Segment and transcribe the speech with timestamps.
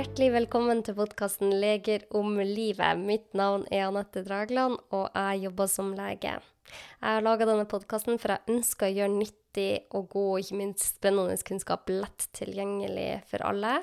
[0.00, 2.96] Hjertelig velkommen til podkasten 'Leger om livet'.
[3.04, 6.30] Mitt navn er Anette Dragland, og jeg jobber som lege.
[6.40, 10.56] Jeg har laga denne podkasten for jeg ønsker å gjøre nyttig og god og ikke
[10.56, 13.76] minst spennende kunnskap lett tilgjengelig for alle.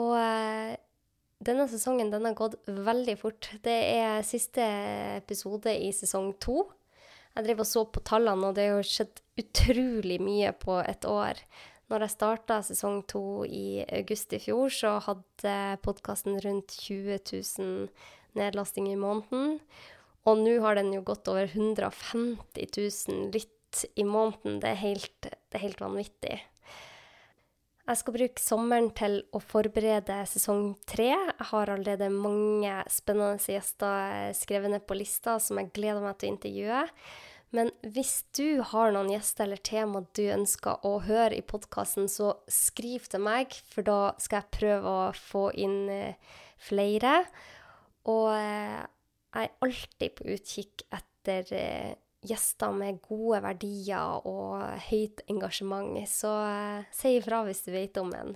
[0.00, 0.80] Og eh,
[1.44, 3.52] denne sesongen den har gått veldig fort.
[3.60, 4.64] Det er siste
[5.18, 6.62] episode i sesong to.
[7.36, 11.44] Jeg driver og så på tallene, og det har skjedd utrolig mye på et år.
[11.88, 17.88] Når jeg starta sesong to i august i fjor, så hadde podkasten rundt 20 000
[18.36, 19.56] nedlastinger i måneden.
[20.28, 24.60] Og nå har den jo gått over 150 000 lytt i måneden.
[24.60, 26.36] Det er helt, det er helt vanvittig.
[27.88, 31.08] Jeg skal bruke sommeren til å forberede sesong tre.
[31.08, 36.28] Jeg har allerede mange spennende gjester skrevet ned på lista som jeg gleder meg til
[36.28, 36.82] å intervjue.
[37.56, 42.34] Men hvis du har noen gjester eller tema du ønsker å høre i podkasten, så
[42.52, 47.22] skriv til meg, for da skal jeg prøve å få inn eh, flere.
[48.08, 48.84] Og eh,
[49.32, 51.96] jeg er alltid på utkikk etter eh,
[52.28, 56.32] gjester med gode verdier og høyt engasjement, så
[56.92, 58.34] si ifra hvis du vet om en.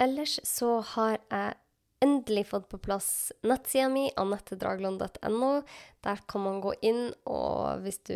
[0.00, 1.56] Ellers så har jeg
[2.04, 5.50] endelig fått på plass nettsida mi, anettedragland.no.
[6.06, 8.14] Der kan man gå inn, og hvis du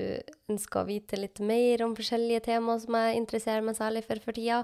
[0.53, 4.39] ønsker å vite litt mer om forskjellige temaer som jeg interesserer meg særlig for for
[4.39, 4.63] tida,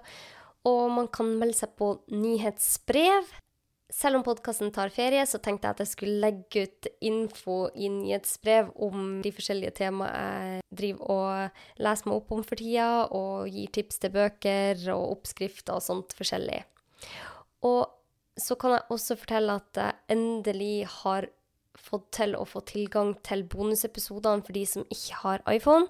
[0.69, 3.29] og man kan melde seg på nyhetsbrev.
[3.89, 7.89] Selv om podkasten tar ferie, så tenkte jeg at jeg skulle legge ut info i
[7.89, 13.49] nyhetsbrev om de forskjellige temaene jeg driver og leser meg opp om for tida, og
[13.49, 16.61] gir tips til bøker og oppskrifter og sånt forskjellig.
[17.65, 17.81] Og
[18.39, 21.29] så kan jeg også fortelle at jeg endelig har
[21.79, 25.89] fått til å få tilgang til bonusepisodene for de som ikke har iPhone.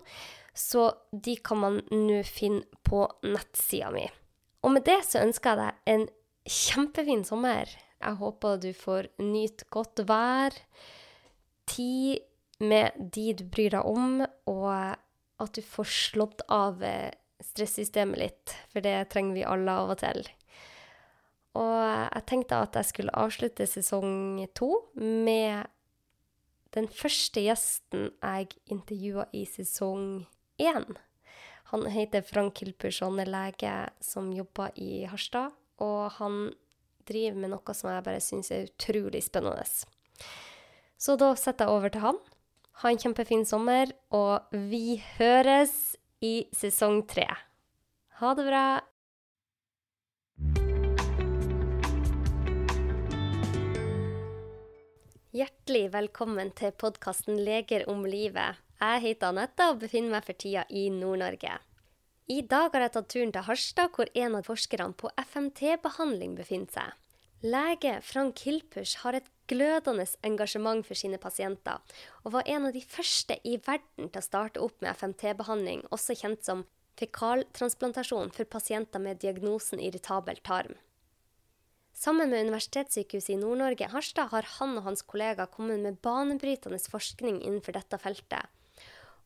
[0.59, 4.07] Så de kan man nå finne på nettsida mi.
[4.67, 6.07] Og med det så ønsker jeg deg en
[6.49, 7.71] kjempefin sommer.
[7.99, 10.55] Jeg håper du får nyte godt vær,
[11.69, 12.25] tid
[12.59, 14.71] med de du bryr deg om, og
[15.39, 16.83] at du får slått av
[17.45, 20.25] stressystemet litt, for det trenger vi alle av og til.
[21.59, 25.67] Og jeg tenkte at jeg skulle avslutte sesong to med
[26.77, 30.27] den første gjesten jeg intervjua i sesong
[30.61, 30.87] én.
[31.73, 33.75] Han heter Frank Hilpersson han er lege
[34.05, 35.57] som jobber i Harstad.
[35.85, 36.49] Og han
[37.09, 39.65] driver med noe som jeg bare syns er utrolig spennende.
[40.99, 42.19] Så da setter jeg over til han.
[42.83, 47.27] Ha en kjempefin sommer, og vi høres i sesong tre.
[48.19, 48.65] Ha det bra!
[55.39, 58.57] Hjertelig velkommen til podkasten 'Leger om livet'.
[58.81, 61.53] Jeg heter Anette og befinner meg for tida i Nord-Norge.
[62.27, 66.73] I dag har jeg tatt turen til Harstad, hvor en av forskerne på FMT-behandling befinner
[66.75, 66.97] seg.
[67.55, 71.79] Lege Frank Hilpers har et glødende engasjement for sine pasienter,
[72.25, 76.19] og var en av de første i verden til å starte opp med FMT-behandling, også
[76.19, 76.67] kjent som
[76.99, 80.75] fekaltransplantasjon for pasienter med diagnosen irritabel tarm.
[81.99, 87.41] Sammen med Universitetssykehuset i Nord-Norge Harstad har han og hans kollegaer kommet med banebrytende forskning
[87.43, 88.47] innenfor dette feltet.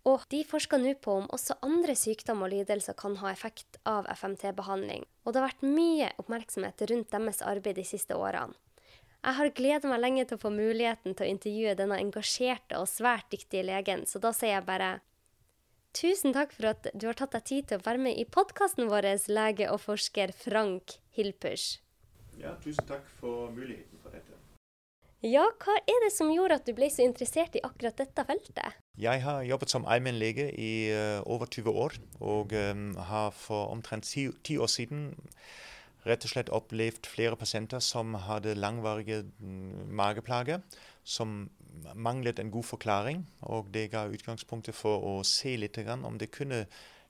[0.09, 4.09] Og de forsker nå på om også andre sykdommer og lidelser kan ha effekt av
[4.16, 5.05] FMT-behandling.
[5.22, 8.56] Og det har vært mye oppmerksomhet rundt deres arbeid de siste årene.
[9.22, 12.89] Jeg har gledet meg lenge til å få muligheten til å intervjue denne engasjerte og
[12.91, 14.94] svært dyktige legen, så da sier jeg bare
[15.93, 18.89] Tusen takk for at du har tatt deg tid til å være med i podkasten
[18.89, 21.83] vår, lege og forsker Frank Hilpers.
[22.41, 24.38] Ja, tusen takk for muligheten for dette.
[25.22, 28.78] Ja, hva er det som gjorde at du ble så interessert i akkurat dette feltet?
[28.98, 34.09] Jeg har jobbet som allmennlege i uh, over 20 år, og um, har for omtrent
[34.09, 35.12] ti, ti, år siden
[36.03, 40.59] rett og slett opplevd flere pasienter som hadde langvarige mm, mageplager,
[41.04, 41.53] som
[41.95, 43.22] manglet en god forklaring.
[43.47, 46.65] Og det ga utgangspunktet for å se litt om det kunne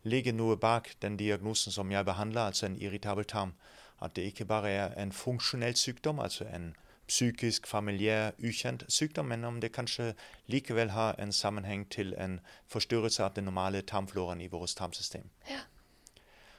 [0.04, 3.56] ligge noe bak den diagnosen som jeg behandler, altså en irritabel tarm.
[4.02, 6.74] At det ikke bare er en funksjonell sykdom, altså en
[7.08, 10.12] psykisk, familiær, ukjent sykdom, men om det kanskje
[10.46, 12.40] likevel har en sammenheng til en
[12.72, 15.30] forstyrrelse av den normale tarmfloraen i vårt tarmsystem.
[15.50, 15.60] Ja.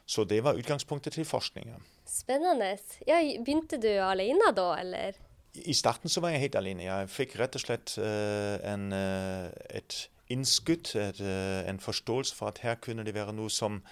[0.06, 1.80] Så det var utgangspunktet til forskninga.
[2.06, 2.78] Spennende.
[3.08, 5.18] Ja, begynte du alene da, eller?
[5.54, 6.84] I starten så var jeg helt alene.
[6.84, 12.52] Jeg fikk rett og slett uh, en, uh, et innskudd, et, uh, en forståelse for
[12.52, 13.84] at her kunne det være noe som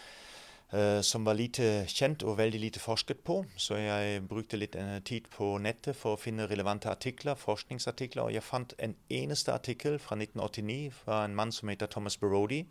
[1.03, 3.41] som var lite kjent og veldig lite forsket på.
[3.59, 8.23] Så jeg brukte litt eh, tid på nettet for å finne relevante artikler, forskningsartikler.
[8.23, 12.61] Og jeg fant en eneste artikkel fra 1989 fra en mann som heter Thomas Barodi,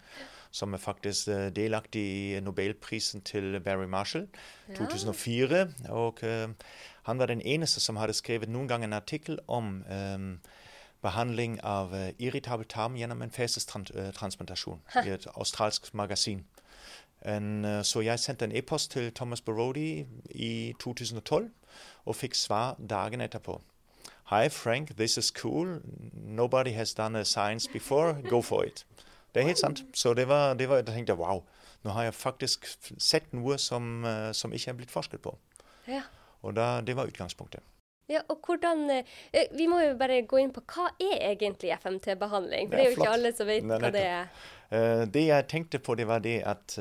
[0.50, 2.06] som er faktisk eh, delaktig
[2.38, 4.28] i nobelprisen til Barry Marshall,
[4.68, 4.78] ja.
[4.80, 5.66] 2004.
[5.90, 6.24] Og
[7.02, 10.38] Han var den eneste som hadde skrevet noen gang en artikkel om um,
[11.02, 16.44] behandling av irritabel tarm gjennom en fesestransplantasjon i et australsk magasin.
[17.26, 21.50] En, uh, så jeg sendte en e-post til Thomas Barodi i 2012
[22.04, 23.60] og fikk svar dagen etterpå.
[24.30, 25.80] Hi, Frank, this is cool.
[26.12, 28.16] Nobody has done a science before.
[28.30, 28.86] Go for it.
[29.34, 29.84] Det er helt sant.
[29.94, 31.42] Så det var, det var, jeg tenkte wow,
[31.82, 32.66] nå har jeg faktisk
[32.98, 35.36] sett noe som, uh, som ikke er blitt forsket på.
[35.88, 36.02] Ja.
[36.42, 37.60] Og da, det var utgangspunktet.
[38.10, 42.68] Ja, og hvordan, uh, Vi må jo bare gå inn på hva er egentlig FMT-behandling?
[42.68, 44.30] For det er jo ikke alle som vet hva det er.
[44.70, 46.78] Uh, det jeg tenkte på, det var det at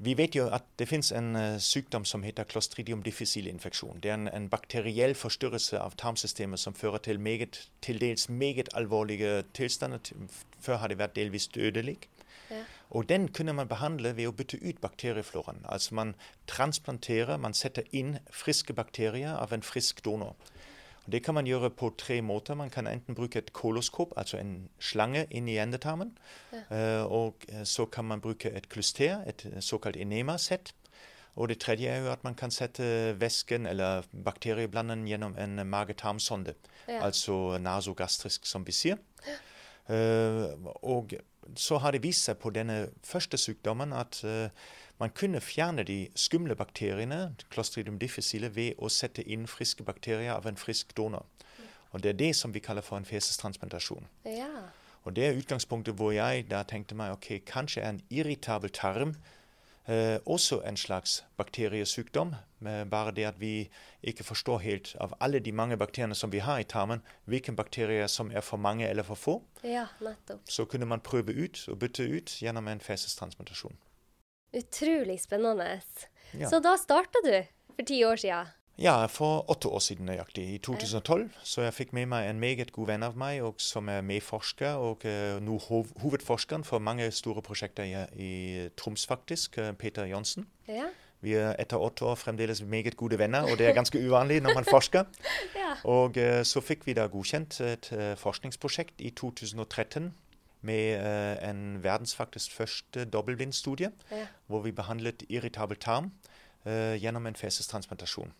[0.00, 3.98] vi vet jo at det finnes en sykdom som heter clostridium difficile-infeksjon.
[4.00, 8.72] Det er en, en, bakteriell forstyrrelse av tarmsystemet som fører til meget, til dels meget
[8.72, 10.00] alvorlige tilstander.
[10.56, 11.98] Før har det vært delvis dødelig.
[12.90, 12.96] Ja.
[12.98, 15.62] Og den kunne man behandle ved å bytte ut bakteriefloraen.
[15.64, 16.14] Altså man
[16.50, 20.34] transplanterer, man setter inn friske bakterier av en frisk donor.
[21.06, 22.54] Og det kan man gjøre på tre måter.
[22.54, 26.12] Man kan enten bruke et koloskop, altså en slange, inn i endetarmen.
[26.52, 26.66] Ja.
[26.70, 30.74] Uh, og eh, så kan man bruke et klyster, et såkalt enema-sett.
[31.36, 36.54] Og det tredje er jo at man kan sette væsken eller bakterieblanden gjennom en mage-tarm-sonde.
[36.88, 37.04] Ja.
[37.06, 39.00] Altså nasogastrisk, som vi sier.
[39.88, 40.52] Uh,
[40.82, 41.14] og
[41.56, 44.48] så har det vist seg på denne første sykdommen at uh,
[45.00, 50.46] man kunne fjerne de skumle bakteriene Clostridium difficile, ved å sette inn friske bakterier av
[50.46, 51.26] en frisk donor.
[51.90, 54.06] Og Det er det som vi kaller for en fesestransplantasjon.
[54.24, 54.70] Ja.
[55.04, 59.16] Og Det er utgangspunktet hvor jeg da tenkte meg ok, kanskje er en irritabel tarm
[59.90, 62.34] eh, også en slags bakteriesykdom.
[62.90, 63.70] Bare det at vi
[64.04, 68.06] ikke forstår helt av alle de mange bakteriene som vi har i tarmen, hvilke bakterier
[68.06, 69.36] som er for mange eller for få.
[69.64, 70.44] Ja, nettopp.
[70.44, 73.78] Så kunne man prøve ut og bytte ut gjennom en fesestransplantasjon.
[74.52, 75.80] Utrolig spennende.
[76.36, 76.50] Ja.
[76.50, 77.34] Så da starta du
[77.76, 78.52] for ti år siden?
[78.80, 81.28] Ja, for åtte år siden nøyaktig, i 2012.
[81.44, 84.80] Så jeg fikk med meg en meget god venn av meg og som er medforsker,
[84.80, 88.30] og uh, nå hov hovedforskeren for mange store prosjekter i, i
[88.80, 90.48] Troms, faktisk, uh, Peter Johnsen.
[90.68, 90.88] Ja.
[91.20, 94.56] Vi er etter åtte år fremdeles meget gode venner, og det er ganske uvanlig når
[94.62, 95.04] man forsker.
[95.60, 95.76] ja.
[95.84, 100.14] Og uh, så fikk vi da godkjent et forskningsprosjekt i 2013
[100.64, 101.04] med
[101.44, 104.26] en verdens faktisk første dobbeltblindstudie, ja.
[104.46, 106.10] hvor vi behandlet irritabel tarm
[107.00, 108.32] gjennom en fesestransplantasjon.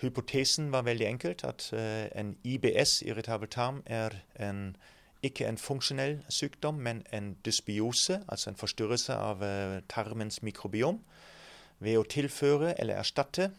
[0.00, 4.10] Hypotesen var veldig enkelt, at uh, en IBS, irritabel tarm, er
[4.40, 4.76] en,
[5.22, 9.44] ikke en funksjonell sykdom, men en dysbiose, altså en forstyrrelse av
[9.88, 11.00] tarmens mikrobiom.
[11.78, 13.50] Ved å tilføre eller erstatte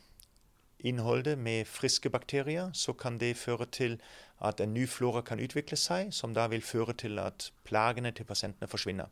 [0.86, 4.00] innholdet med friske bakterier, så kan det føre til
[4.42, 8.26] at en ny flora kan utvikle seg, som da vil føre til at plagene til
[8.26, 9.10] pasientene forsvinner.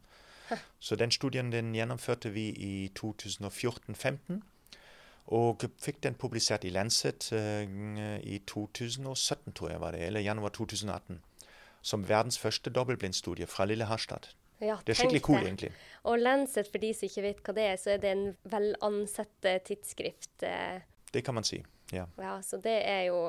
[0.80, 4.42] Så den studien den gjennomførte vi i 2014-15,
[5.32, 7.64] og fikk den publisert i Lancet uh,
[8.20, 11.22] i 2017, tror jeg var det, eller januar 2018.
[11.84, 14.32] Som verdens første dobbeltblindstudie fra lille Harstad.
[14.64, 15.72] Ja, det er skikkelig cool, egentlig.
[16.08, 19.50] Og Lancet, for de som ikke vet hva det er, så er det en velansett
[19.68, 20.32] tidsskrift.
[20.44, 20.80] Uh,
[21.14, 21.64] det kan man si.
[21.92, 22.06] Ja.
[22.18, 22.38] ja.
[22.42, 23.20] Så det er jo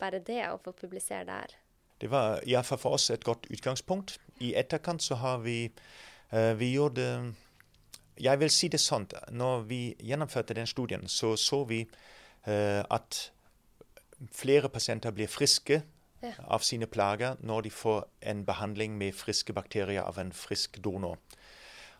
[0.00, 1.56] bare det å få publisere der.
[2.00, 4.18] Det var iallfall for oss et godt utgangspunkt.
[4.42, 5.58] I etterkant så har vi
[6.32, 7.34] uh, Vi gjorde
[8.20, 9.06] Jeg vil si det sånn.
[9.32, 11.82] Når vi gjennomførte den studien, så så vi
[12.46, 13.30] uh, at
[14.32, 15.82] flere pasienter blir friske
[16.22, 16.32] ja.
[16.46, 21.18] av sine plager når de får en behandling med friske bakterier av en frisk donor.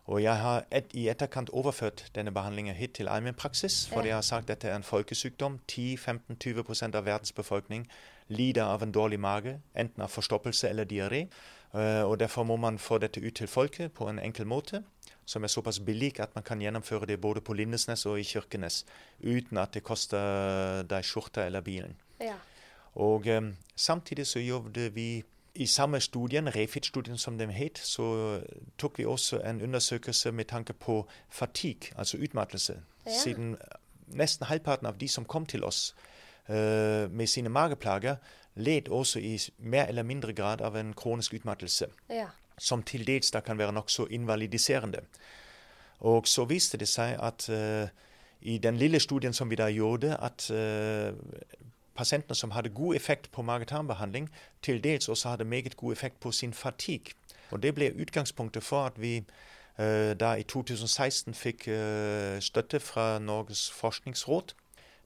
[0.05, 4.07] Og jeg har et, i etterkant overført denne behandlingen hit til allmennpraksis, for ja.
[4.07, 5.59] jeg har sagt at dette er en folkesykdom.
[5.71, 7.87] 10-15-20% av verdens befolkning
[8.27, 11.25] lider av en dårlig mage, enten av forstoppelse eller diaré.
[11.73, 14.83] Uh, og Derfor må man få dette ut til folket på en enkel måte,
[15.25, 18.85] som er såpass billig at man kan gjennomføre det både på Lindesnes og i Kirkenes,
[19.23, 21.95] uten at det koster deg skjorta eller bilen.
[22.21, 22.35] Ja.
[22.95, 25.23] Og um, Samtidig så jobbet vi
[25.55, 28.39] i samme studien, Refit-studien som den het, så
[28.77, 32.79] tok vi også en undersøkelse med tanke på fatigue, altså utmattelse.
[33.05, 33.11] Ja.
[33.23, 33.57] Siden
[34.07, 35.95] nesten halvparten av de som kom til oss
[36.49, 38.15] uh, med sine mageplager,
[38.55, 41.87] led også i mer eller mindre grad av en kronisk utmattelse.
[42.09, 42.27] Ja.
[42.57, 44.99] Som til dels da kan være nokså invalidiserende.
[45.99, 47.87] Og så viste det seg at uh,
[48.41, 51.15] i den lille studien som vi da gjorde, at uh,
[51.95, 54.29] pasientene som hadde god effekt på mage-tarm-behandling,
[54.61, 57.15] til dels også hadde meget god effekt på sin fatigue.
[57.51, 59.23] Og Det ble utgangspunktet for at vi
[59.79, 61.69] uh, da i 2016 fikk
[62.39, 64.53] støtte fra Norges forskningsråd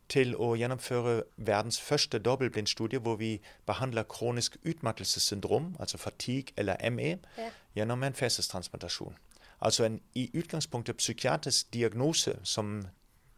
[0.10, 3.38] til å gjennomføre verdens første dobbeltblindstudie hvor vi
[3.70, 7.50] behandler kronisk utmattelsessyndrom, altså fatigue eller ME, ja.
[7.76, 9.18] gjennom en fesestransplantasjon.
[9.62, 12.88] Altså en i utgangspunktet psykiatrisk diagnose som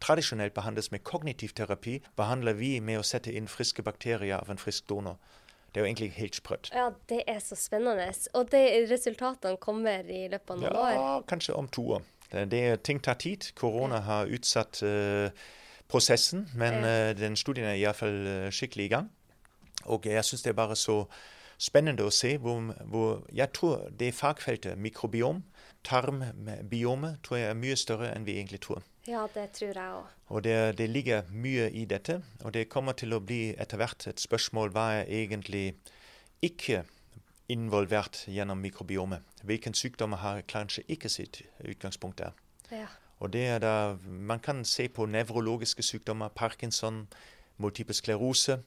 [0.02, 4.58] tradisjonelt behandles med kognitiv terapi, behandler vi med å sette inn friske bakterier av en
[4.58, 5.18] frisk donor.
[5.72, 6.70] Det er jo egentlig helt sprøtt.
[6.74, 8.10] Ja, det er så spennende.
[8.34, 10.92] Og det, resultatene kommer i løpet av noen ja, år?
[10.98, 12.02] Ja, kanskje om to år.
[12.32, 13.48] Det, det, ting tar tid.
[13.56, 15.30] Korona har utsatt uh,
[15.92, 19.12] prosessen, men uh, den studien er iallfall uh, skikkelig i gang.
[19.92, 21.02] Og jeg syns det er bare så
[21.62, 25.42] spennende å se hvor, hvor Jeg tror det fagfeltet, mikrobiom,
[25.84, 28.82] tarmbiomet, tror jeg er mye større enn vi egentlig tror.
[29.06, 30.10] Ja, det tror jeg òg.
[30.32, 32.20] Og det, det, ligger mye i dette.
[32.44, 35.72] Og det kommer til å bli etter hvert et spørsmål hva er egentlig
[36.42, 36.84] ikke
[37.50, 39.22] involvert gjennom mikrobiomet.
[39.42, 42.38] Hvilken sykdom har kanskje ikke sitt utgangspunkt der.
[42.70, 42.86] Ja.
[43.22, 47.08] Og det er da, Man kan se på nevrologiske sykdommer, parkinson,
[47.56, 48.58] multiple sklerose,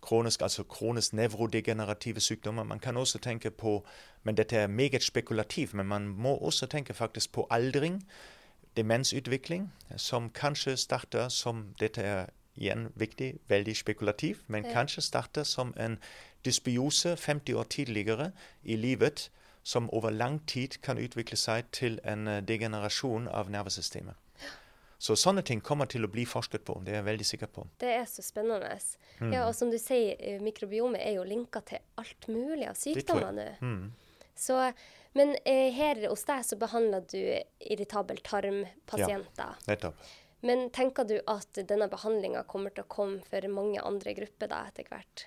[0.00, 2.62] kronisk, altså kronisk nevrodegenerative sykdommer.
[2.64, 3.86] Man kan også tenke på
[4.22, 8.02] Men dette er meget spekulativt, men man må også tenke faktisk på aldring
[8.76, 15.74] demensutvikling, som kanskje starter som Dette er igjen viktig, veldig spekulativ, men kanskje starter som
[15.80, 15.98] en
[16.44, 18.30] dysbiose 50 år tidligere
[18.62, 19.30] i livet,
[19.68, 24.16] som over lang tid kan utvikle seg til en eh, degenerasjon av nervesystemet.
[24.98, 27.66] Så sånne ting kommer til å bli forsket på, det er jeg veldig sikker på.
[27.78, 28.70] Det er så spennende.
[29.20, 29.34] Mm.
[29.36, 33.36] Ja, og som du sier, eh, mikrobiomet er jo linka til alt mulig av sykdommer
[33.36, 33.50] nå.
[33.60, 33.84] Mm.
[34.38, 34.56] Så
[35.18, 37.20] men eh, her hos deg så behandler du
[37.60, 39.56] irritabel tarm-pasienter.
[39.60, 40.08] Ja, nettopp.
[40.46, 44.62] Men tenker du at denne behandlinga kommer til å komme for mange andre grupper da
[44.70, 45.26] etter hvert?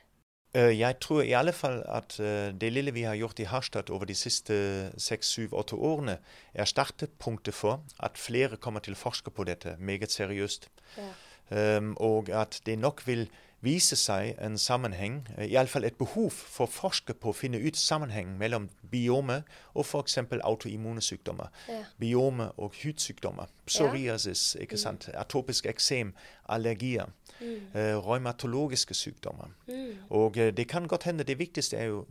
[0.57, 3.89] Uh, jeg tror i alle fall at uh, det lille vi har gjort i Harstad
[3.89, 4.55] over de siste
[4.97, 6.17] seks, syv, åtte årene,
[6.53, 10.67] er startepunktet for at flere kommer til å forske på dette meget seriøst.
[10.97, 11.11] Ja.
[11.51, 13.29] Um, og at det nok vil
[13.61, 18.33] vise seg en sammenheng, iallfall et behov for å forske på å finne ut sammenheng
[18.39, 19.41] mellom biome
[19.75, 20.17] og f.eks.
[20.41, 21.51] autoimmune sykdommer.
[21.69, 21.83] Ja.
[22.01, 23.51] Biome og hudsykdommer.
[23.69, 24.83] Psoriasis, ikke mm.
[24.83, 25.09] sant?
[25.13, 26.15] atopisk eksem,
[26.49, 27.13] allergier.
[27.41, 27.71] Mm.
[27.73, 29.49] Uh, rheumatologiske sykdommer.
[29.67, 29.95] Mm.
[30.09, 32.05] Og uh, det kan godt hende det viktigste er jo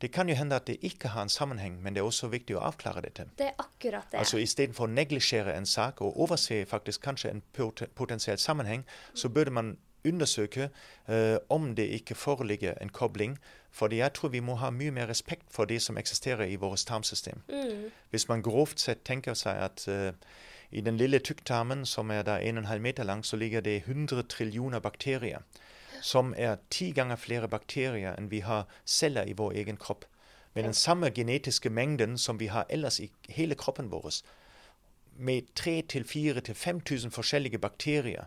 [0.00, 2.54] det kan jo hende at det ikke har en sammenheng, men det er også viktig
[2.56, 3.24] å avklare dette.
[3.38, 4.20] Det er akkurat det.
[4.20, 7.42] Altså Istedenfor å neglisjere en sak og overse faktisk kanskje en
[7.94, 8.84] potensiell sammenheng,
[9.14, 10.70] så burde man undersøke
[11.08, 13.38] uh, om det ikke foreligger en kobling.
[13.70, 16.84] Fordi jeg tror vi må ha mye mer respekt for det som eksisterer i vårt
[16.86, 17.42] tarmsystem.
[17.48, 17.90] Mm.
[18.10, 20.12] Hvis man grovt sett tenker seg at uh,
[20.70, 24.78] i den lille tykktarmen, som er da 1,5 meter lang, så ligger det 100 trillioner
[24.78, 25.38] bakterier.
[26.02, 30.04] Som er ti ganger flere bakterier enn vi har celler i vår egen kropp.
[30.54, 34.22] Med den samme genetiske mengden som vi har ellers i hele kroppen vår.
[35.16, 38.24] Med 3000-5000 forskjellige bakterier.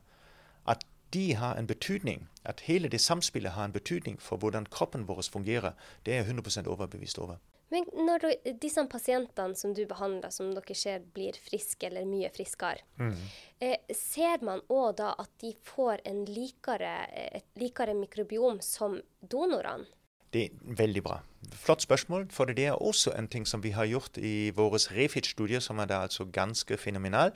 [0.68, 2.30] At de har en betydning.
[2.46, 5.72] At hele det samspillet har en betydning for hvordan kroppen vår fungerer,
[6.06, 7.36] det er jeg 100 overbevist over.
[7.72, 8.26] Men når
[8.60, 13.16] disse pasientene som du behandler, som dere ser blir friske eller mye friskere, mm.
[13.64, 16.92] eh, ser man òg da at de får en likere,
[17.40, 19.88] et likere mikrobiom som donorene?
[20.34, 21.20] Det er veldig bra.
[21.52, 22.28] Flott spørsmål.
[22.30, 25.86] For det er også en ting som vi har gjort i vår Refit-studie, som er
[25.86, 27.32] da altså ganske fenomenal.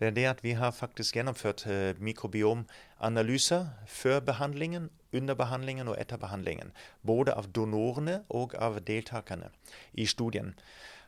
[0.00, 5.96] Det er det at vi har faktisk gjennomført uh, mikrobiomanalyser før behandlingen, under behandlingen og
[6.00, 6.72] etter behandlingen.
[7.06, 9.50] Både av donorene og av deltakerne
[9.92, 10.54] i studien.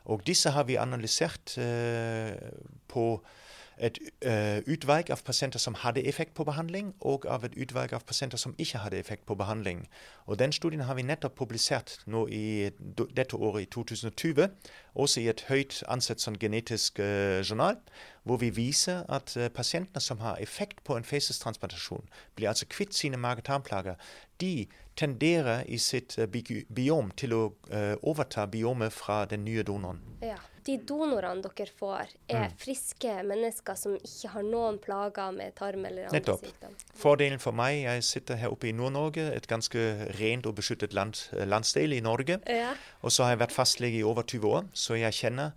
[0.05, 2.37] Og disse har vi analysert uh,
[2.89, 3.23] på
[3.81, 8.05] et uh, utvalg av pasienter som hadde effekt på behandling, og av et utvalg av
[8.05, 9.87] pasienter som ikke hadde effekt på behandling.
[10.27, 12.71] Og Den studien har vi nettopp publisert nå i
[13.17, 14.51] dette året, i 2020,
[14.95, 17.81] også i et høyt ansett sånn genetisk uh, journal,
[18.29, 22.05] hvor vi viser at uh, pasientene som har effekt på en fesestransplantasjon,
[22.37, 23.97] blir altså kvitt sine mage-tarmplager.
[24.41, 27.43] De tenderer i sitt biom til å
[28.03, 30.03] overta biomet fra den nye donoren.
[30.21, 32.57] Ja de donorene dere får, er mm.
[32.61, 36.47] friske mennesker som ikke har noen plager med tarm eller andre Nettopp.
[36.47, 36.79] sykdom.
[37.01, 39.85] Fordelen for meg, jeg sitter her oppe i Nord-Norge, et ganske
[40.21, 42.41] rent og beskyttet land, eh, landsdel i Norge.
[42.47, 42.75] Ja.
[43.03, 45.53] Og så har jeg vært fastlege i over 20 år, så jeg kjenner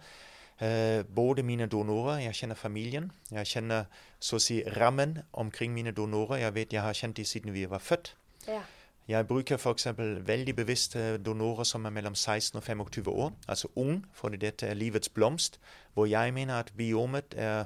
[0.62, 3.12] eh, både mine donorer, jeg kjenner familien.
[3.32, 6.46] Jeg kjenner så å si rammen omkring mine donorer.
[6.46, 8.16] Jeg vet jeg har kjent dem siden vi var født.
[8.48, 8.64] Ja.
[9.08, 9.88] Jeg bruker f.eks.
[10.28, 10.96] veldig bevisst
[11.26, 15.60] donorer som er mellom 16 og 25 år, altså ung, fordi dette er livets blomst,
[15.94, 17.66] hvor jeg mener at biomet er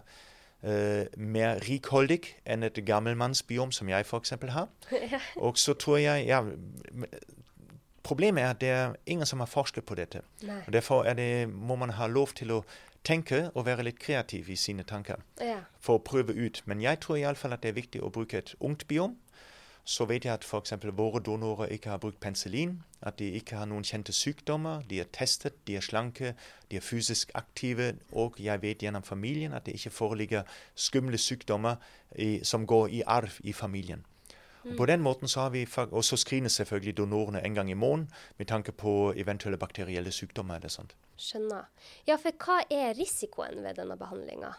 [0.63, 4.33] uh, mer rikholdig enn et gammelmannsbiom, som jeg f.eks.
[4.49, 4.67] har.
[5.45, 6.43] Og så tror jeg ja,
[8.07, 10.21] Problemet er at det er ingen som har forsket på dette.
[10.67, 12.61] Og Derfor det, må man ha lov til å
[13.03, 15.57] tenke og være litt kreativ i sine tanker ja.
[15.79, 16.61] for å prøve ut.
[16.65, 19.17] Men jeg tror iallfall at det er viktig å bruke et ungt biom
[19.87, 20.73] så vet jeg at f.eks.
[20.97, 25.07] våre donorer ikke har brukt penicillin, at de ikke har noen kjente sykdommer, de er
[25.15, 26.33] testet, de er slanke,
[26.71, 30.43] de er fysisk aktive, og jeg vet gjennom familien at det ikke foreligger
[30.75, 31.79] skumle sykdommer
[32.19, 34.03] i, som går i arv i familien.
[34.67, 37.73] Og på den måten så har vi, og så screenes selvfølgelig donorene en gang i
[37.73, 40.55] måneden med tanke på eventuelle bakterielle sykdommer.
[40.55, 40.95] eller sånt.
[41.17, 41.69] Skjønner.
[42.07, 44.51] Ja, for hva er risikoen ved denne behandlinga?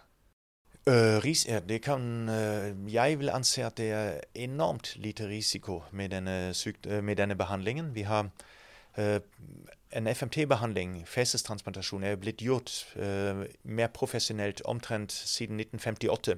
[0.87, 5.83] Uh, ris ja, det kan, uh, jeg vil anse at det er enormt lite risiko
[5.93, 7.95] med denne, sykt, uh, med denne behandlingen.
[7.95, 8.31] Vi har
[9.93, 12.97] en FMT-behandling, fesestransplantasjon, er blitt gjort
[13.63, 16.35] mer profesjonelt omtrent siden 1958.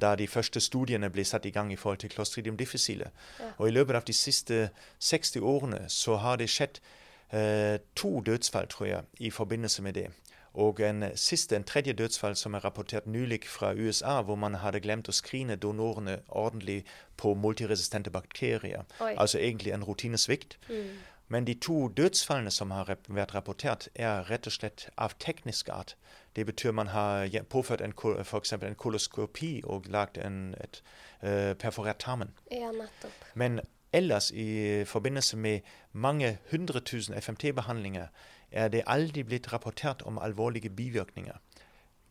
[0.00, 3.10] Da de første studiene ble satt i gang i forhold til Clostridium difficile.
[3.38, 3.44] Ja.
[3.58, 6.80] Og I løpet av de siste 60 årene så har det skjedd
[7.94, 10.08] to dødsfall, tror jeg, i forbindelse med det.
[10.58, 14.80] Og en siste, en tredje dødsfall som er rapportert nylig fra USA, hvor man hadde
[14.82, 16.80] glemt å skrine donorene ordentlig
[17.16, 18.82] på multiresistente bakterier.
[18.98, 19.14] Oi.
[19.14, 20.58] Altså egentlig en rutinesvikt.
[20.68, 20.98] Mm.
[21.28, 25.94] Men de to dødsfallene som har vært rapportert, er rett og slett av teknisk art.
[26.36, 27.82] Det betyr man har påført
[28.24, 28.52] f.eks.
[28.52, 30.82] en koloskopi og lagd en, et
[31.22, 32.32] uh, perforert tarmen.
[32.50, 32.72] Ja.
[33.34, 33.60] Men
[33.92, 35.60] ellers, i forbindelse med
[35.92, 38.08] mange hundre tusen FMT-behandlinger,
[38.52, 41.36] er det aldri blitt rapportert om alvorlige bivirkninger.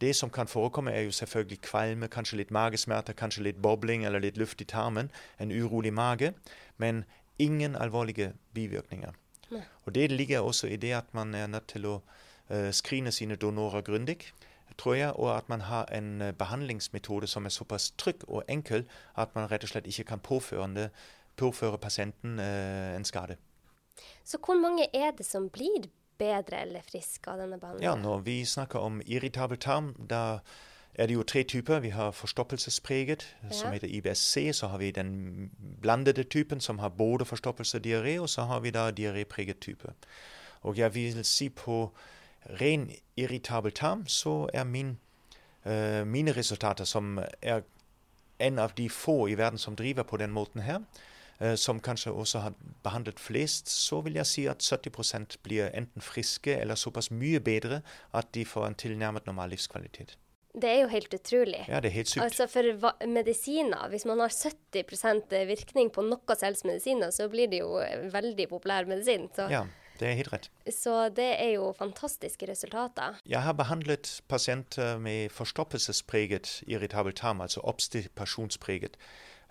[0.02, 4.20] Det som kan forekomme, er jo selvfølgelig kvalme, kanskje litt magesmerter, kanskje litt bobling eller
[4.20, 6.34] litt luft i tarmen, en urolig mage,
[6.78, 7.06] men
[7.40, 9.12] ingen alvorlige bivirkninger.
[9.86, 12.02] Og Det ligger også i det at man er nødt til å
[12.52, 14.34] uh, screene sine donorer grundig,
[14.78, 18.86] tror jeg, og at man har en uh, behandlingsmetode som er såpass trygg og enkel
[19.16, 20.90] at man rett og slett ikke kan påføre,
[21.38, 23.38] påføre pasienten uh, en skade.
[24.24, 25.88] Så hvor mange er det som blir
[26.20, 27.90] bedre eller friske av denne behandlingen?
[27.90, 30.40] Ja, Når vi snakker om irritabel tarm, da
[30.98, 31.80] er det jo tre typer.
[31.80, 33.52] Vi har forstoppelsespreget, ja.
[33.52, 34.38] som heter IBSC.
[34.54, 38.20] Så har vi den blandede typen, som har både forstoppelse og diaré.
[38.20, 39.94] Og så har vi da diarépreget type.
[40.62, 41.94] Og jeg vil si på
[42.62, 44.98] ren irritabel tarm, så er min,
[45.66, 47.62] uh, mine resultater, som er
[48.40, 50.80] en av de få i verden som driver på den måten her,
[51.56, 56.56] som kanskje også har behandlet flest, så vil jeg si at 70% blir enten friske
[56.58, 57.82] eller såpass mye bedre
[58.18, 60.18] at de får en tilnærmet normal livskvalitet.
[60.58, 61.60] Det er jo helt utrolig.
[61.68, 62.24] Ja, det er helt sykt.
[62.24, 67.62] Altså For medisiner, hvis man har 70% virkning på noe selvs medisiner, så blir det
[67.62, 67.78] jo
[68.14, 69.28] veldig populær medisin.
[69.36, 69.46] Så.
[69.54, 69.68] Ja,
[70.00, 70.50] det er helt rett.
[70.74, 73.22] Så det er jo fantastiske resultater.
[73.26, 78.98] Jeg har behandlet pasienter med forstoppelsespreget irritabel tarm, altså obstipasjonspreget.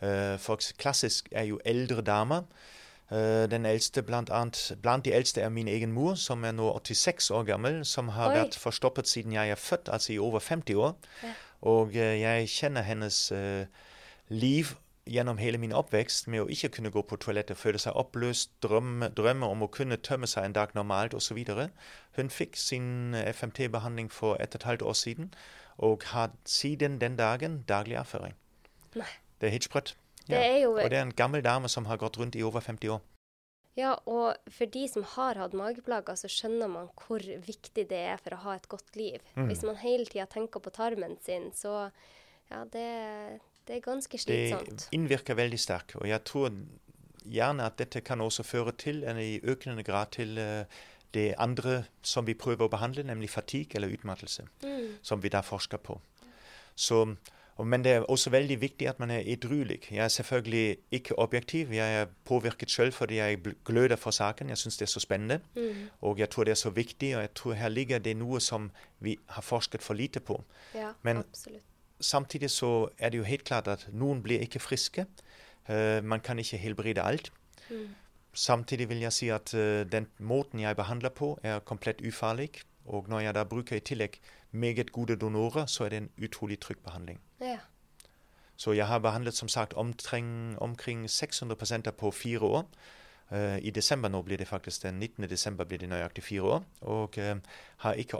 [0.02, 2.42] Uh, for klassisk er jo eldre damer.
[3.10, 6.68] Uh, den eldste blant, annet, blant, de eldste er min egen mor, som er nå
[6.78, 8.38] 86 år gammel, som har Oi.
[8.40, 10.96] vært forstoppet siden jeg er født, altså i over 50 år.
[11.22, 11.36] Ja.
[11.60, 13.32] Og uh, jeg kjenner hennes
[14.28, 14.74] liv
[15.06, 19.12] gjennom hele min oppvekst med å ikke kunne gå på toalettet, føle seg oppløst, drømme,
[19.14, 21.38] drømme, om å kunne tømme seg en dag normalt osv.
[22.18, 25.30] Hun fikk sin FMT-behandling for et og et halvt år siden,
[25.78, 28.34] og har siden den dagen daglig avføring.
[28.98, 29.12] Nei.
[29.40, 29.96] Det er helt sprøtt.
[30.26, 30.40] Ja.
[30.66, 33.02] og det er en gammel dame som har gått rundt i over 50 år.
[33.76, 38.16] Ja, og for de som har hatt mageplager, så skjønner man hvor viktig det er
[38.22, 39.20] for å ha et godt liv.
[39.36, 39.50] Mm.
[39.50, 41.90] Hvis man hele tida tenker på tarmen sin, så
[42.48, 42.86] ja, det,
[43.68, 44.88] det er ganske slitsomt.
[44.88, 45.98] Det innvirker veldig sterkt.
[46.00, 46.56] Og jeg tror
[47.26, 50.64] gjerne at dette kan også føre til, i økende grad til uh,
[51.12, 55.02] det andre som vi prøver å behandle, nemlig fatigue eller utmattelse, mm.
[55.04, 56.00] som vi da forsker på.
[56.76, 57.04] Så
[57.64, 59.78] men det er også veldig viktig at man er edruelig.
[59.90, 61.72] Jeg er selvfølgelig ikke objektiv.
[61.72, 64.48] Jeg er påvirket selv fordi jeg gløder for saken.
[64.48, 65.40] Jeg syns det er så spennende.
[65.54, 65.88] Mm.
[66.00, 68.70] Og jeg tror det er så viktig, og jeg tror her ligger det noe som
[69.00, 70.44] vi har forsket for lite på.
[70.74, 71.62] Ja, Men absolutt.
[72.00, 75.06] samtidig så er det jo helt klart at noen blir ikke friske.
[75.68, 77.32] Uh, man kan ikke helbrede alt.
[77.70, 77.88] Mm.
[78.32, 79.60] Samtidig vil jeg si at uh,
[79.92, 82.50] den måten jeg behandler på, er komplett ufarlig.
[82.86, 84.20] Og når jeg da bruker i tillegg
[84.50, 87.20] meget gode donorer, så er det en utrolig trygg behandling.
[87.40, 87.58] Ja.
[88.56, 92.64] Så jeg har behandlet som sagt omkring, omkring 600 pasienter på fire år.
[93.26, 95.26] Uh, I desember nå blir det faktisk den 19.
[95.28, 96.66] desember blir det nøyaktig fire år.
[96.80, 97.36] Og uh,
[97.82, 98.18] har ikke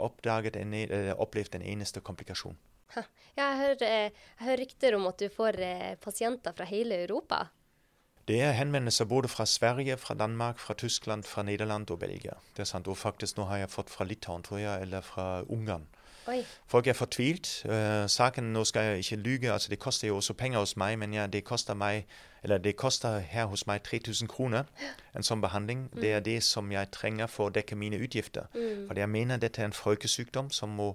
[0.59, 2.57] en, uh, opplevd en eneste komplikasjon.
[2.95, 3.03] Ja,
[3.37, 5.57] jeg hører, jeg hører, rykter om at du får
[6.01, 7.47] pasienter fra hele Europa.
[8.27, 12.31] Det er henvendelser både fra Sverige, fra Danmark, fra Tyskland, fra Nederland og Belgia.
[12.57, 15.41] Det er sant, Og faktisk nå har jeg fått fra Litauen, tror jeg, eller fra
[15.41, 15.87] Ungarn.
[16.27, 16.45] Oi.
[16.67, 17.65] Folk er fortvilt.
[17.65, 20.99] Uh, saken, Nå skal jeg ikke lyge, altså det koster jo også penger hos meg,
[20.99, 22.05] men ja, det koster meg
[22.43, 24.63] eller det koster her hos meg 3000 kroner,
[25.15, 25.87] en sånn behandling.
[25.93, 26.01] Mm.
[26.01, 28.45] Det er det som jeg trenger for å dekke mine utgifter.
[28.53, 28.85] Mm.
[28.87, 30.93] For jeg mener dette er en folkesykdom som må,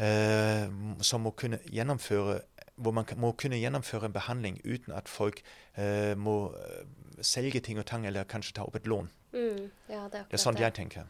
[0.00, 0.68] uh,
[1.00, 2.40] som må kunne gjennomføre
[2.76, 5.42] hvor man må kunne gjennomføre en behandling uten at folk
[5.74, 6.52] eh, må
[7.24, 9.08] selge ting og tang eller kanskje ta opp et lån.
[9.32, 11.08] Mm, ja, det, er det, er sånn jeg tenker.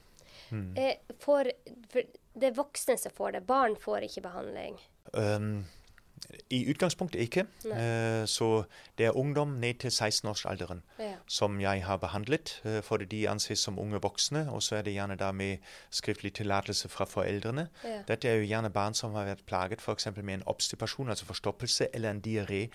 [0.55, 0.77] Mm.
[1.23, 1.51] For,
[1.91, 3.43] for, det er voksne som får det.
[3.49, 4.79] Barn får ikke behandling.
[5.13, 5.67] Um,
[6.51, 7.47] i utgangspunktet ikke.
[7.65, 8.63] Uh, så
[8.99, 11.15] det er ungdom ned til 16-årsalderen ja.
[11.27, 14.51] som jeg har behandlet, uh, fordi de anses som unge voksne.
[14.51, 15.57] Og så er det gjerne da med
[15.91, 17.69] skriftlig tillatelse fra foreldrene.
[17.85, 18.03] Ja.
[18.09, 20.07] Dette er jo gjerne barn som har vært plaget f.eks.
[20.17, 22.69] med en obstipasjon, altså forstoppelse, eller en diaré.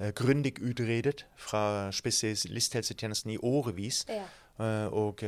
[0.00, 4.06] Uh, grundig utredet fra spesialisthelsetjenesten i årevis.
[4.08, 4.24] Ja.
[4.88, 5.20] og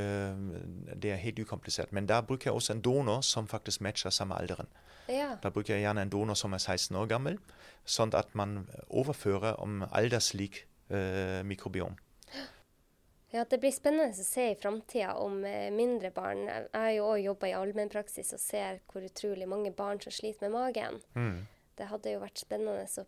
[1.02, 1.92] det er helt ukomplisert.
[1.92, 4.66] Men da bruker jeg også en donor som faktisk matcher samme alderen.
[5.10, 5.34] Ja.
[5.42, 7.38] Da bruker jeg gjerne en donor som er 16 år gammel,
[7.84, 11.98] sånn at man overfører om alderslik eh, mikrobiom.
[13.34, 16.46] Ja, Det blir spennende å se i framtida om eh, mindre barn.
[16.46, 20.46] Jeg har jo òg jobba i allmennpraksis og ser hvor utrolig mange barn som sliter
[20.46, 21.02] med magen.
[21.18, 21.42] Mm
[21.78, 22.84] det hadde jo vært spennende.
[22.88, 23.02] Så.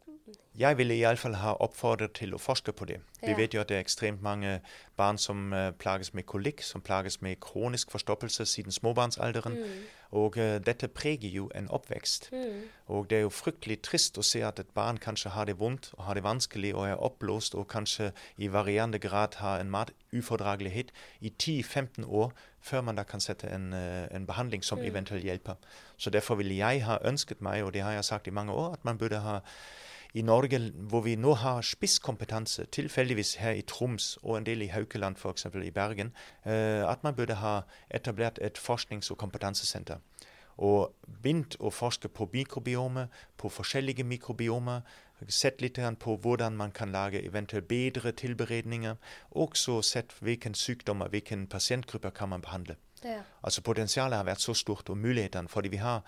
[0.58, 2.98] Jeg ville iallfall ha oppfordret til å forske på det.
[3.22, 3.36] Vi ja.
[3.38, 4.58] vet jo at det er ekstremt mange
[4.98, 9.60] barn som uh, plages med kolikk, som plages med kronisk forstoppelse siden småbarnsalderen.
[9.60, 9.84] Mm.
[10.18, 12.30] Og uh, dette preger jo en oppvekst.
[12.32, 12.66] Mm.
[12.94, 15.92] Og det er jo fryktelig trist å se at et barn kanskje har det vondt
[15.94, 20.90] og har det vanskelig og er oppblåst og kanskje i varierende grad har en matufordragelighet
[21.20, 22.34] i 10-15 år
[22.66, 24.84] før man da kan sette en, uh, en behandling som mm.
[24.90, 25.54] eventuelt hjelper.
[25.96, 28.72] Så derfor ville jeg ha ønsket meg, og det har jeg sagt i mange år,
[28.72, 29.40] at man burde ha
[30.16, 34.70] i Norge, hvor vi nå har spisskompetanse, tilfeldigvis her i Troms og en del i
[34.72, 35.46] Haukeland, f.eks.
[35.64, 36.12] i Bergen,
[36.46, 40.00] uh, at man burde ha etablert et forsknings- og kompetansesenter.
[40.56, 44.80] Og begynt å forske på mikrobiomer, på forskjellige mikrobiomer.
[45.28, 48.96] Sett litt på hvordan man kan lage eventuelt bedre tilberedninger.
[49.30, 52.76] Og så sett hvilke sykdommer, hvilke pasientgrupper kan man behandle.
[53.04, 53.22] Ja.
[53.42, 55.48] Altså Potensialet har vært så stort, og mulighetene.
[55.48, 56.02] Fordi vi har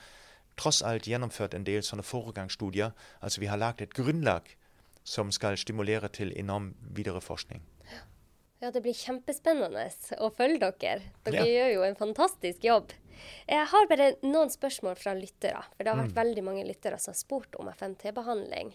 [0.56, 2.90] tross alt gjennomført en del sånne foregangsstudier.
[3.22, 4.56] Altså Vi har lagd et grunnlag
[5.04, 7.62] som skal stimulere til enorm videreforskning.
[8.58, 9.84] Ja, det blir kjempespennende
[10.18, 11.12] å følge dere.
[11.22, 11.50] Dere ja.
[11.54, 12.90] gjør jo en fantastisk jobb.
[13.48, 15.62] Jeg har bare noen spørsmål fra lyttere.
[15.76, 16.20] For det har vært mm.
[16.20, 18.74] veldig mange lyttere som har spurt om FMT-behandling.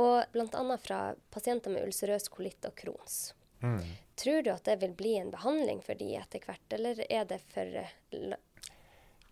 [0.00, 0.78] Og bl.a.
[0.78, 1.00] fra
[1.34, 3.32] pasienter med ulcerøs kolitt og Crohns.
[3.60, 3.82] Mm.
[4.16, 7.40] Tror du at det vil bli en behandling for de etter hvert, eller er det
[7.52, 8.38] for det,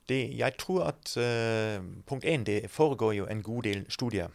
[0.09, 4.29] Jeg tror at uh, punkt én, det foregår jo en god del studier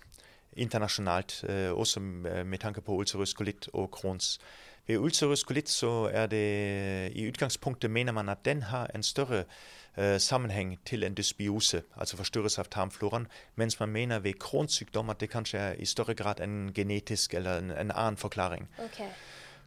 [0.55, 4.39] internasjonalt, uh, også med tanke på ulcerøs kolitt og Crohns.
[4.87, 9.45] Ved ulcerøs kolitt så er det i utgangspunktet mener man at den har en større
[10.17, 15.29] sammenheng til en dysbiose, altså forstyrrelse av tarmfloraen, mens man mener ved kronsykdom at det
[15.29, 18.67] kanskje er i større grad en genetisk eller en, en annen forklaring.
[18.85, 19.11] Okay.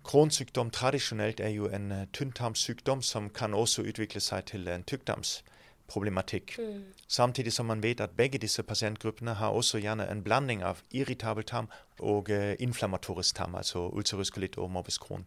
[0.07, 6.55] Kronsykdom tradisjonelt er jo en uh, tynntarmsykdom som kan også utvikle seg til en tykktarmsproblematikk.
[6.59, 6.85] Mm.
[7.09, 11.45] Samtidig som man vet at begge disse pasientgruppene har også gjerne en blanding av irritabel
[11.45, 11.67] tarm
[11.99, 15.27] og eh, inflammatorisk tarm, altså ulcerøs kolitt og morbus Crohn.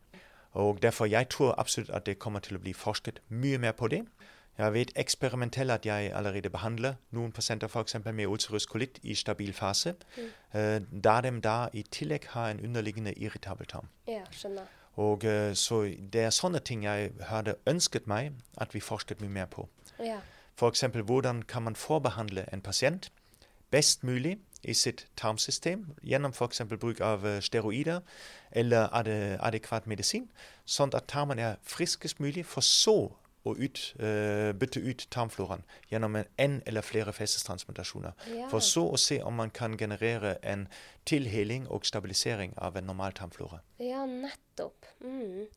[0.52, 3.88] Og Derfor jeg tror absolutt at det kommer til å bli forsket mye mer på
[3.88, 4.06] det.
[4.60, 7.96] Jeg vet eksperimentell at jeg allerede behandler noen pasienter f.eks.
[8.04, 10.90] med ulcerøs kolitt i stabil fase, mm.
[11.04, 13.88] da de da i tillegg har en underliggende irritabel tarm.
[14.08, 14.68] Ja, skjønner.
[15.00, 15.82] Og uh, Så
[16.14, 19.70] det er sånne ting jeg hadde ønsket meg at vi forsket mye mer på.
[20.00, 20.20] Ja.
[20.60, 20.84] F.eks.
[20.92, 23.12] hvordan kan man forbehandle en pasient
[23.72, 26.62] best mulig i sitt tarmsystem gjennom f.eks.
[26.68, 28.02] bruk av uh, steroider
[28.52, 28.90] eller
[29.40, 30.28] adekvat medisin,
[30.66, 33.14] sånn at tarmen er friskest mulig, for så
[33.48, 38.18] å ut, uh, bytte ut tarmfloraen gjennom en, en eller flere fesestransplantasjoner.
[38.36, 38.50] Ja.
[38.52, 40.68] For så å se om man kan generere en
[41.10, 43.62] tilheling og stabilisering av en normal tarmflora.
[43.84, 44.90] Ja, nettopp.
[45.04, 45.48] Mm.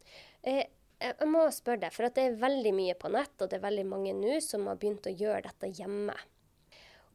[0.43, 0.65] Eh,
[1.03, 3.87] jeg må spørre deg, for det er veldig mye på nett, og det er veldig
[3.91, 6.15] mange nå som har begynt å gjøre dette hjemme.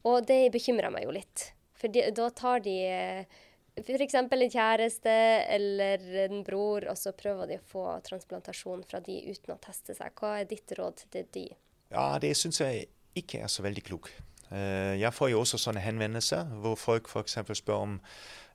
[0.07, 1.51] Og det bekymrer meg jo litt.
[1.77, 3.39] For de, da tar de eh,
[3.77, 4.15] f.eks.
[4.17, 5.13] en kjæreste
[5.53, 9.95] eller en bror, og så prøver de å få transplantasjon fra de uten å teste
[9.97, 10.13] seg.
[10.17, 11.47] Hva er ditt råd til de?
[11.91, 12.87] Ja, Det syns jeg
[13.17, 14.11] ikke er så veldig klok.
[14.51, 17.39] Eh, jeg får jo også sånne henvendelser hvor folk f.eks.
[17.59, 17.97] spør om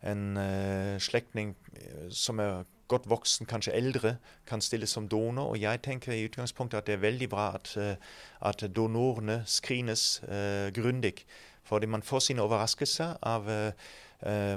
[0.02, 4.16] en uh, slektning eh, som er godt voksen, kanskje eldre,
[4.48, 5.52] kan stilles som donor.
[5.54, 7.70] Og jeg tenker i utgangspunktet at det er veldig bra at,
[8.44, 10.20] at donorene screenes
[10.76, 11.22] grundig.
[11.64, 13.48] Fordi man får sine overraskelser av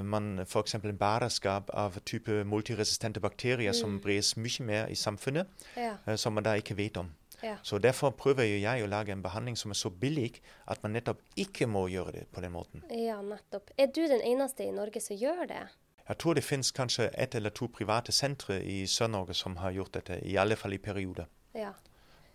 [0.04, 0.74] man f.eks.
[0.74, 3.78] en bæreskap av type multiresistente bakterier mm.
[3.78, 5.96] som bres mye mer i samfunnet, ja.
[6.06, 7.10] uh, som man da ikke vet om.
[7.42, 7.56] Ja.
[7.62, 11.20] Så Derfor prøver jeg å lage en behandling som er så billig at man nettopp
[11.36, 12.84] ikke må gjøre det på den måten.
[12.90, 13.70] Ja, nettopp.
[13.78, 15.66] Er du den eneste i Norge som gjør det?
[16.08, 19.94] Jeg tror det finnes kanskje ett eller to private sentre i Sør-Norge som har gjort
[19.98, 21.26] dette, i alle fall i perioder.
[21.54, 21.72] Ja.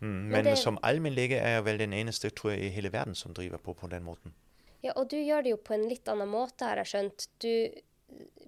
[0.01, 0.57] Mm, men, men det...
[0.57, 3.73] som allmennlege er jeg vel den eneste tror jeg, i hele verden som driver på
[3.73, 4.33] på den måten.
[4.81, 7.27] Ja, og du gjør det jo på en litt annen måte, har jeg skjønt.
[7.43, 7.53] Du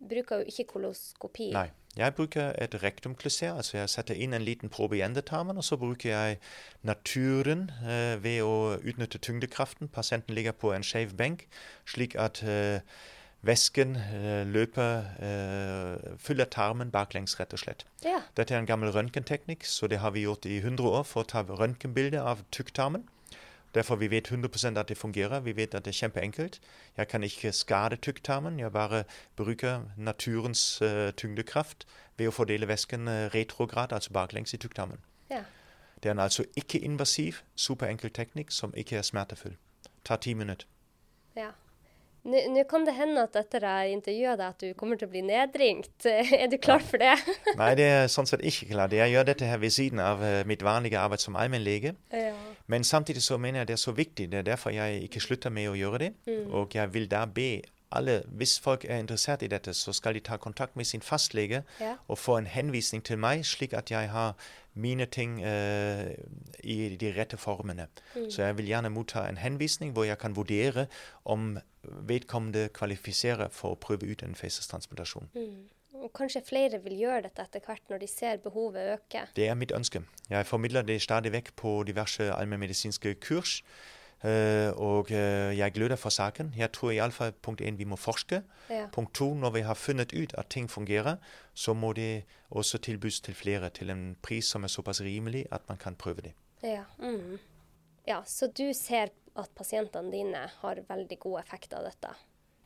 [0.10, 1.54] bruker jo ikke koloskopi.
[1.56, 1.70] Nei.
[1.94, 3.54] Jeg bruker et rektumklyser.
[3.54, 6.40] Altså jeg setter inn en liten probe i endetarmen, og så bruker jeg
[6.82, 9.92] naturen eh, ved å utnytte tyngdekraften.
[9.94, 11.46] Pasienten ligger på en skeiv benk,
[11.86, 12.82] slik at eh,
[13.46, 17.86] væsken eh, løper eh, fyller tarmen baklengs, rett og slett.
[18.02, 18.24] Ja.
[18.34, 21.30] Dette er en gammel røntgenteknikk, så det har vi gjort i 100 år for å
[21.30, 23.06] ta røntgenbilde av tykktarmen.
[23.74, 25.40] Derfor vi vet 100 at det fungerer.
[25.40, 26.60] Vi vet at det er kjempeenkelt.
[26.98, 28.60] Jeg kan ikke skade tykktarmen.
[28.60, 29.04] Jeg bare
[29.36, 35.02] bruker naturens uh, tyngdekraft ved å fordele væsken uh, retrograd, altså baklengs i tykktarmen.
[35.30, 35.44] Ja.
[36.04, 39.58] Det er en altså ikke-invasiv, superenkel teknikk som ikke er smertefull.
[40.06, 40.68] Tar ti minutter.
[41.36, 41.50] ja.
[42.24, 45.22] Nå kan det hende at etter jeg intervjuer deg, at du kommer til å bli
[45.28, 46.06] nedringt.
[46.42, 47.18] Er du klar for det?
[47.60, 48.96] Nei, det er sånn sett ikke klart.
[48.96, 51.96] Jeg gjør dette her ved siden av uh, mitt vanlige arbeid som allmennlege.
[52.16, 52.34] ja.
[52.72, 54.30] Men samtidig så mener jeg det er så viktig.
[54.32, 56.12] Det er derfor jeg ikke slutter med å gjøre det.
[56.56, 57.60] Og jeg vil da be
[57.92, 61.60] alle, hvis folk er interessert i dette, så skal de ta kontakt med sin fastlege
[61.84, 61.98] Ja.
[62.08, 64.34] og få en henvisning til meg, slik at jeg har
[64.74, 66.08] mine ting uh,
[66.64, 67.90] i de rette formene.
[68.30, 70.88] Så jeg vil gjerne motta en henvisning hvor jeg kan vurdere
[71.26, 75.30] om vedkommende kvalifiserer for å prøve ut en fesestransplantasjon.
[76.04, 79.26] Og kanskje flere vil gjøre dette etter hvert når de ser behovet øke.
[79.38, 80.02] Det er mitt ønske.
[80.30, 83.62] Jeg formidler det stadig vekk på diverse allmennmedisinske kurs.
[84.24, 86.54] eh, og eh, jeg gløder for saken.
[86.58, 88.42] Jeg tror iallfall punkt én vi må forske.
[88.70, 88.88] Ja.
[88.92, 91.16] Punkt to, når vi har funnet ut at ting fungerer,
[91.54, 95.62] så må det også tilbys til flere til en pris som er såpass rimelig at
[95.70, 96.34] man kan prøve det.
[96.64, 96.84] Ja.
[97.00, 97.40] Mm.
[98.08, 99.08] ja, så du ser
[99.40, 102.14] at pasientene dine har veldig god effekt av dette.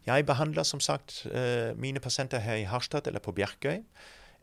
[0.07, 3.83] Jeg behandler som sagt eh, mine pasienter her i Harstad eller på Bjerkøy.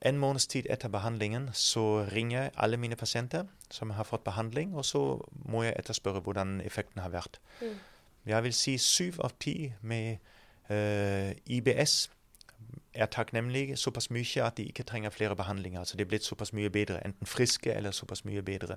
[0.04, 4.84] En måneds tid etter behandlingen så ringer alle mine pasienter som har fått behandling, og
[4.84, 5.00] så
[5.48, 7.38] må jeg etterspørre hvordan effekten har vært.
[8.26, 10.18] Jeg vil si syv av ti med
[10.68, 12.10] uh, IBS
[12.94, 15.78] er takknemlige såpass mye at de ikke trenger flere behandlinger.
[15.80, 18.76] Altså de er blitt såpass mye bedre, enten friske eller såpass mye bedre.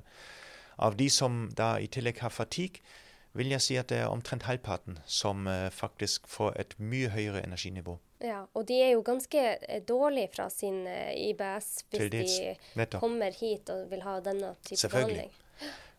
[0.78, 2.80] Av de som da i tillegg har fatigue,
[3.34, 7.44] vil jeg si at det er omtrent halvparten som eh, faktisk får et mye høyere
[7.46, 7.98] energinivå.
[8.24, 9.38] Ja, og de er jo ganske
[9.70, 13.02] eh, dårlige fra sin eh, IBS hvis de Nettopp.
[13.02, 15.16] kommer hit og vil ha denne type Selvfølgelig.
[15.16, 15.32] behandling.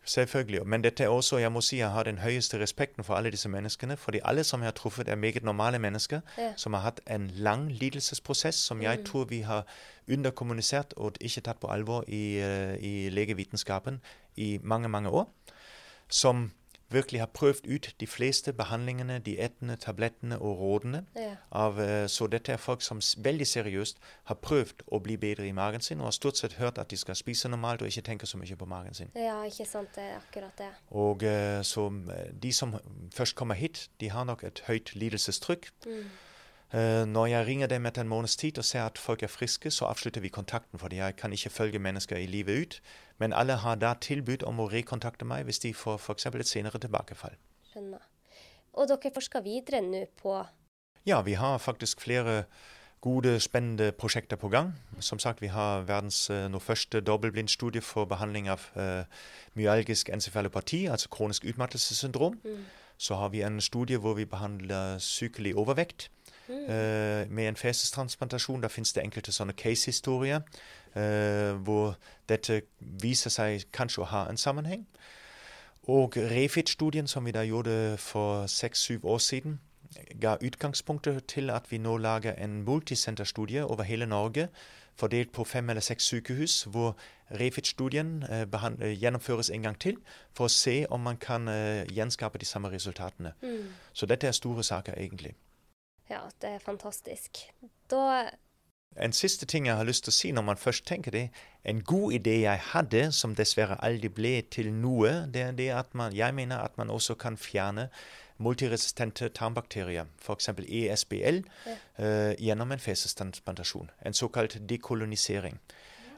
[0.09, 0.67] Selvfølgelig.
[0.67, 3.49] Men dette er også, jeg må si, jeg har den høyeste respekten for alle disse
[3.49, 3.97] menneskene.
[3.97, 6.53] Fordi alle som jeg har truffet, er meget normale mennesker Ja.
[6.57, 9.67] som har hatt en lang lidelsesprosess som jeg tror vi har
[10.09, 12.38] underkommunisert og ikke tatt på alvor i,
[12.81, 14.01] i legevitenskapen
[14.37, 15.29] i mange, mange år.
[16.09, 16.53] Som
[16.90, 21.05] virkelig har prøvd ut de fleste behandlingene, diettene, tablettene og rådene.
[21.16, 21.35] Ja.
[21.53, 23.98] Av, eh, så dette er folk som veldig seriøst
[24.31, 26.96] har prøvd å bli bedre i magen sin, og har stort sett hørt at de
[26.96, 29.11] skal spise normalt og ikke tenke så mye på magen sin.
[29.14, 29.94] ja, ikke sant.
[29.94, 30.70] Det er akkurat det.
[30.90, 32.79] Og eh, så eh, de som
[33.14, 35.70] først kommer hit, de har nok et høyt lidelsestrykk.
[35.87, 36.09] Mm.
[37.09, 39.85] når jeg ringer dem etter en måneds tid og ser at folk er friske, så
[39.85, 42.81] avslutter vi kontakten, fordi jeg kan ikke følge mennesker i livet ut.
[43.19, 46.27] Men alle har da tilbud om å rekontakte meg hvis de får f.eks.
[46.27, 47.35] et senere tilbakefall.
[47.73, 48.03] Skjønner.
[48.79, 50.39] Og dere forsker videre nå på
[51.07, 52.45] Ja, vi har faktisk flere
[53.01, 54.75] gode, spennende prosjekter på gang.
[55.01, 59.05] Som sagt, vi har verdens eh, nå første dobbeltblindstudie for behandling av uh,
[59.55, 62.41] myalgisk encefalopati, altså kronisk utmattelsessyndrom.
[62.99, 66.11] Så har vi en studie hvor vi behandler sykelig overvekt.
[66.49, 68.61] Eh, med en fesestransplantasjon.
[68.61, 70.41] Da finnes det enkelte sånne case-historier
[70.95, 71.97] eh, hvor
[72.29, 74.87] dette viser seg kanskje å ha en sammenheng.
[75.89, 79.61] Og Refit-studien, som vi da gjorde for seks-syv år siden,
[80.21, 84.49] ga utgangspunktet til at vi nå lager en multisenterstudie over hele Norge,
[84.99, 86.97] fordelt på fem eller seks sykehus, hvor
[87.31, 89.97] Refit-studien eh, eh, gjennomføres en gang til,
[90.33, 93.33] for å se om man kan eh, gjenskape de samme resultatene.
[93.93, 95.35] Så dette er store saker, egentlig.
[96.11, 97.38] Ja, det er fantastisk.
[97.90, 98.31] Da
[98.97, 101.29] En siste ting jeg har lyst til å si når man først tenker det.
[101.64, 105.94] En god idé jeg hadde, som dessverre aldri ble til noe, det er det at
[105.94, 107.88] man, jeg mener at man også kan fjerne
[108.42, 110.49] multiresistente tarmbakterier, f.eks.
[110.49, 111.42] ESBL,
[111.99, 113.90] eh, gjennom en fesestransplantasjon.
[114.07, 115.59] En såkalt dekolonisering.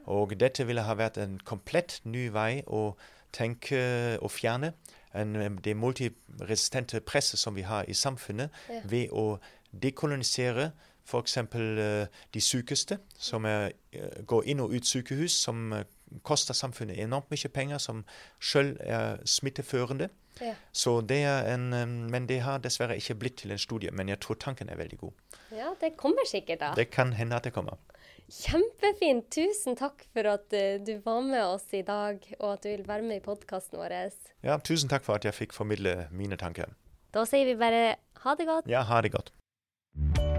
[0.07, 2.95] Og dette ville ha vært en komplett ny vei å
[3.33, 4.73] tenke og fjerne
[5.15, 8.81] en, det multiresistente presset som vi har i samfunnet, Ja.
[8.85, 9.39] ved å
[9.73, 10.71] dekolonisere
[11.05, 11.37] f.eks.
[11.37, 15.85] Uh, de sykeste, som er, eh, går inn og ut sykehus, som eh,
[16.23, 18.05] koster samfunnet enormt mye penger, som
[18.39, 20.11] sjøl er smitteførende.
[20.41, 20.55] Ja.
[20.73, 23.91] Så det er en, eh, men det har dessverre ikke blitt til en studie.
[23.93, 25.13] Men jeg tror tanken er veldig god.
[25.51, 26.75] Ja, det kommer sikkert, da.
[26.77, 27.79] Det kan hende at det kommer.
[28.31, 29.27] Kjempefint.
[29.35, 32.87] Tusen takk for at eh, du var med oss i dag, og at du vil
[32.87, 33.97] være med i podkasten vår.
[34.47, 36.71] Ja, tusen takk for at jeg fikk formidle mine tanker.
[37.11, 38.71] Da sier vi bare ha det godt.
[38.71, 39.33] Ja, ha det godt.
[39.97, 40.30] You